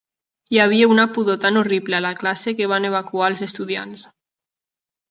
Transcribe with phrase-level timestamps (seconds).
[0.53, 4.11] Hi havia una pudor tan horrible a la classe que van evacuar als estudiants.